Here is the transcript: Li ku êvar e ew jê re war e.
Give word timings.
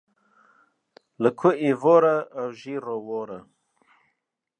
Li 1.21 1.31
ku 1.39 1.49
êvar 1.69 2.03
e 2.15 2.15
ew 2.39 2.49
jê 2.59 2.75
re 2.85 2.95
war 3.07 3.29
e. 3.37 3.39